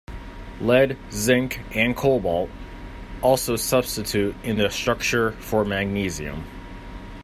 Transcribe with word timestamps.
Lead, 0.59 0.97
zinc, 1.11 1.61
and 1.75 1.95
cobalt 1.95 2.49
also 3.21 3.55
substitute 3.55 4.33
in 4.43 4.57
the 4.57 4.71
structure 4.71 5.33
for 5.33 5.63
magnesium. 5.63 6.43